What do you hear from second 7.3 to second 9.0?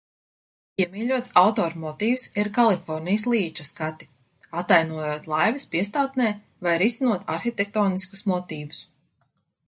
arhitektoniskus motīvus.